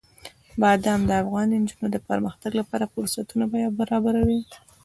[0.61, 3.45] بادام د افغان نجونو د پرمختګ لپاره فرصتونه
[3.79, 4.41] برابروي.